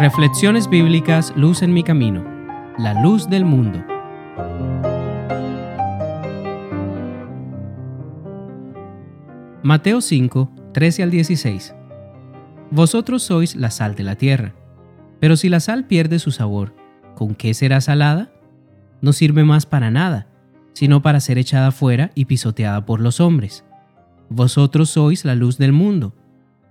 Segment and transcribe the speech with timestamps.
[0.00, 2.24] Reflexiones bíblicas Luz en mi camino.
[2.78, 3.84] La luz del mundo.
[9.62, 11.74] Mateo 5, 13 al 16.
[12.70, 14.54] Vosotros sois la sal de la tierra.
[15.18, 16.74] Pero si la sal pierde su sabor,
[17.14, 18.32] ¿con qué será salada?
[19.02, 20.28] No sirve más para nada,
[20.72, 23.66] sino para ser echada fuera y pisoteada por los hombres.
[24.30, 26.14] Vosotros sois la luz del mundo.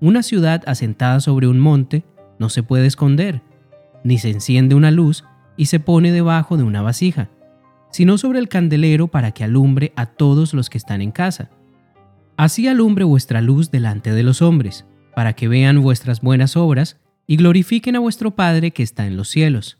[0.00, 2.04] Una ciudad asentada sobre un monte
[2.38, 3.42] no se puede esconder,
[4.02, 5.24] ni se enciende una luz
[5.56, 7.30] y se pone debajo de una vasija,
[7.90, 11.50] sino sobre el candelero para que alumbre a todos los que están en casa.
[12.36, 17.36] Así alumbre vuestra luz delante de los hombres, para que vean vuestras buenas obras y
[17.36, 19.78] glorifiquen a vuestro Padre que está en los cielos.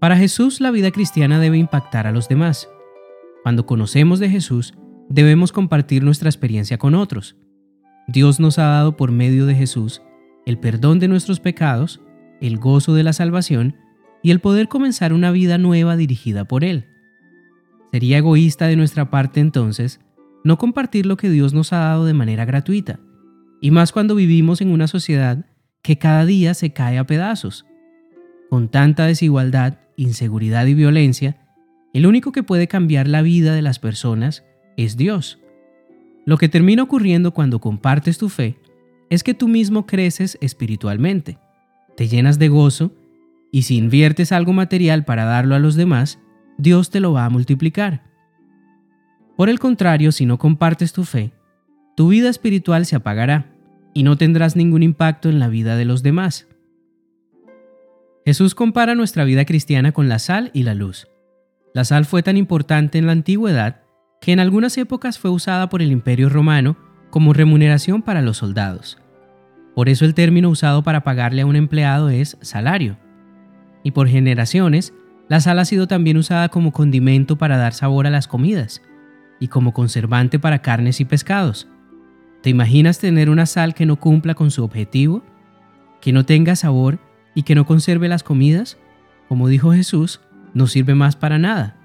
[0.00, 2.68] Para Jesús la vida cristiana debe impactar a los demás.
[3.42, 4.74] Cuando conocemos de Jesús,
[5.08, 7.36] debemos compartir nuestra experiencia con otros.
[8.06, 10.02] Dios nos ha dado por medio de Jesús
[10.46, 12.00] el perdón de nuestros pecados,
[12.40, 13.76] el gozo de la salvación
[14.22, 16.86] y el poder comenzar una vida nueva dirigida por Él.
[17.92, 20.00] Sería egoísta de nuestra parte entonces
[20.44, 23.00] no compartir lo que Dios nos ha dado de manera gratuita,
[23.60, 25.44] y más cuando vivimos en una sociedad
[25.82, 27.66] que cada día se cae a pedazos.
[28.48, 31.39] Con tanta desigualdad, inseguridad y violencia,
[31.92, 34.44] el único que puede cambiar la vida de las personas
[34.76, 35.38] es Dios.
[36.24, 38.56] Lo que termina ocurriendo cuando compartes tu fe
[39.08, 41.38] es que tú mismo creces espiritualmente,
[41.96, 42.92] te llenas de gozo
[43.50, 46.20] y si inviertes algo material para darlo a los demás,
[46.58, 48.04] Dios te lo va a multiplicar.
[49.36, 51.32] Por el contrario, si no compartes tu fe,
[51.96, 53.46] tu vida espiritual se apagará
[53.94, 56.46] y no tendrás ningún impacto en la vida de los demás.
[58.24, 61.08] Jesús compara nuestra vida cristiana con la sal y la luz.
[61.72, 63.82] La sal fue tan importante en la antigüedad
[64.20, 66.76] que en algunas épocas fue usada por el Imperio romano
[67.10, 68.98] como remuneración para los soldados.
[69.74, 72.98] Por eso el término usado para pagarle a un empleado es salario.
[73.82, 74.92] Y por generaciones,
[75.28, 78.82] la sal ha sido también usada como condimento para dar sabor a las comidas
[79.38, 81.68] y como conservante para carnes y pescados.
[82.42, 85.22] ¿Te imaginas tener una sal que no cumpla con su objetivo?
[86.00, 86.98] ¿Que no tenga sabor
[87.34, 88.76] y que no conserve las comidas?
[89.28, 90.20] Como dijo Jesús,
[90.54, 91.76] no sirve más para nada.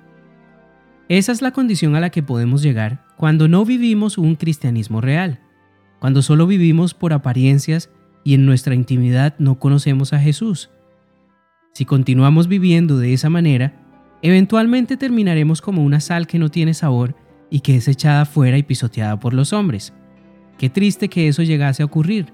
[1.07, 5.39] Esa es la condición a la que podemos llegar cuando no vivimos un cristianismo real,
[5.99, 7.91] cuando solo vivimos por apariencias
[8.23, 10.71] y en nuestra intimidad no conocemos a Jesús.
[11.73, 13.73] Si continuamos viviendo de esa manera,
[14.21, 17.15] eventualmente terminaremos como una sal que no tiene sabor
[17.49, 19.93] y que es echada fuera y pisoteada por los hombres.
[20.57, 22.33] Qué triste que eso llegase a ocurrir.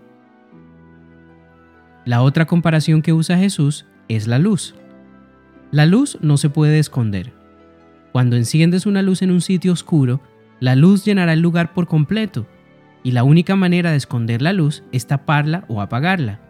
[2.06, 4.76] La otra comparación que usa Jesús es la luz.
[5.72, 7.34] La luz no se puede esconder.
[8.12, 10.22] Cuando enciendes una luz en un sitio oscuro,
[10.60, 12.46] la luz llenará el lugar por completo,
[13.04, 16.42] y la única manera de esconder la luz es taparla o apagarla.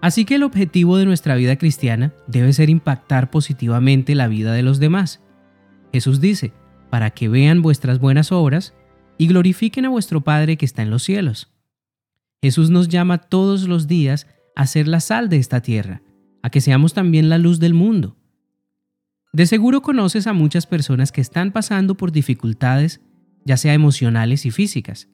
[0.00, 4.62] Así que el objetivo de nuestra vida cristiana debe ser impactar positivamente la vida de
[4.62, 5.22] los demás.
[5.92, 6.52] Jesús dice,
[6.90, 8.74] para que vean vuestras buenas obras
[9.18, 11.52] y glorifiquen a vuestro Padre que está en los cielos.
[12.42, 16.02] Jesús nos llama todos los días a ser la sal de esta tierra,
[16.46, 18.16] a que seamos también la luz del mundo.
[19.32, 23.00] De seguro conoces a muchas personas que están pasando por dificultades,
[23.44, 25.08] ya sea emocionales y físicas.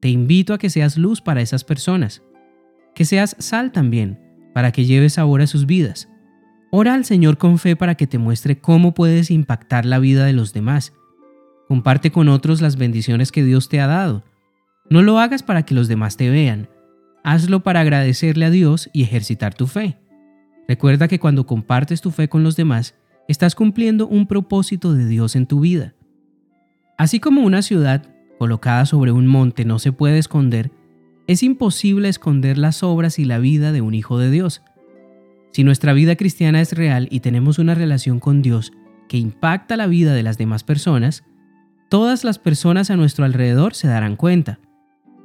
[0.00, 2.22] Te invito a que seas luz para esas personas,
[2.94, 4.20] que seas sal también,
[4.54, 6.08] para que lleves sabor a sus vidas.
[6.70, 10.32] Ora al Señor con fe para que te muestre cómo puedes impactar la vida de
[10.32, 10.92] los demás
[11.70, 14.24] Comparte con otros las bendiciones que Dios te ha dado.
[14.88, 16.68] No lo hagas para que los demás te vean.
[17.22, 19.96] Hazlo para agradecerle a Dios y ejercitar tu fe.
[20.70, 22.94] Recuerda que cuando compartes tu fe con los demás,
[23.26, 25.94] estás cumpliendo un propósito de Dios en tu vida.
[26.96, 28.06] Así como una ciudad
[28.38, 30.70] colocada sobre un monte no se puede esconder,
[31.26, 34.62] es imposible esconder las obras y la vida de un hijo de Dios.
[35.50, 38.72] Si nuestra vida cristiana es real y tenemos una relación con Dios
[39.08, 41.24] que impacta la vida de las demás personas,
[41.88, 44.60] todas las personas a nuestro alrededor se darán cuenta.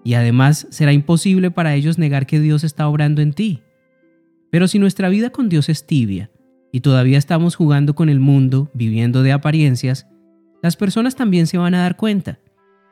[0.03, 3.61] Y además será imposible para ellos negar que Dios está obrando en ti.
[4.55, 6.31] Pero si nuestra vida con Dios es tibia
[6.71, 10.07] y todavía estamos jugando con el mundo, viviendo de apariencias,
[10.63, 12.39] las personas también se van a dar cuenta.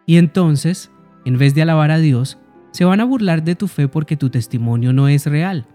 [0.05, 0.91] Y entonces,
[1.23, 2.37] en vez de alabar a Dios,
[2.71, 5.65] se van a burlar de tu fe porque tu testimonio no es real.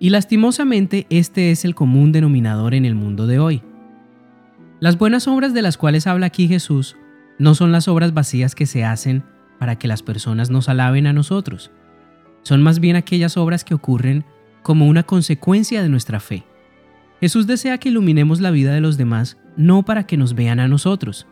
[0.00, 3.62] Y lastimosamente este es el común denominador en el mundo de hoy.
[4.80, 6.96] Las buenas obras de las cuales habla aquí Jesús
[7.38, 9.22] no son las obras vacías que se hacen
[9.60, 11.70] para que las personas nos alaben a nosotros.
[12.42, 14.24] Son más bien aquellas obras que ocurren
[14.62, 16.44] como una consecuencia de nuestra fe.
[17.20, 20.68] Jesús desea que iluminemos la vida de los demás no para que nos vean a
[20.68, 21.26] nosotros,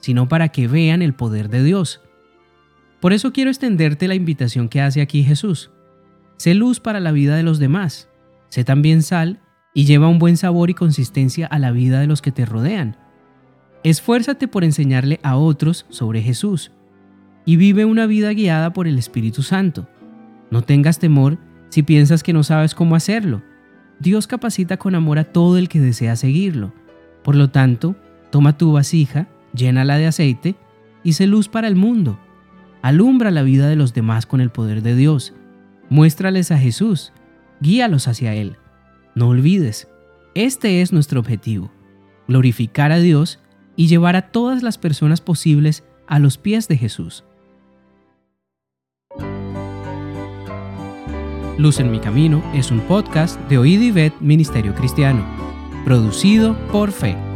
[0.00, 2.00] sino para que vean el poder de Dios.
[3.00, 5.70] Por eso quiero extenderte la invitación que hace aquí Jesús.
[6.36, 8.08] Sé luz para la vida de los demás,
[8.48, 9.40] sé también sal
[9.74, 12.96] y lleva un buen sabor y consistencia a la vida de los que te rodean.
[13.84, 16.72] Esfuérzate por enseñarle a otros sobre Jesús
[17.44, 19.88] y vive una vida guiada por el Espíritu Santo.
[20.50, 23.42] No tengas temor si piensas que no sabes cómo hacerlo.
[23.98, 26.72] Dios capacita con amor a todo el que desea seguirlo.
[27.22, 27.96] Por lo tanto,
[28.30, 30.56] toma tu vasija, llénala de aceite
[31.02, 32.18] y sé luz para el mundo.
[32.82, 35.34] Alumbra la vida de los demás con el poder de Dios.
[35.90, 37.12] Muéstrales a Jesús.
[37.60, 38.56] Guíalos hacia Él.
[39.14, 39.88] No olvides,
[40.34, 41.72] este es nuestro objetivo.
[42.28, 43.40] Glorificar a Dios
[43.74, 47.24] y llevar a todas las personas posibles a los pies de Jesús.
[51.58, 55.26] Luz en mi camino es un podcast de Oíd Ministerio Cristiano,
[55.84, 57.27] producido por Fe.